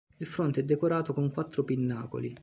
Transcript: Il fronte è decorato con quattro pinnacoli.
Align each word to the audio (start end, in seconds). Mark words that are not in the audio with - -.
Il 0.17 0.25
fronte 0.25 0.61
è 0.61 0.63
decorato 0.63 1.13
con 1.13 1.29
quattro 1.31 1.63
pinnacoli. 1.63 2.35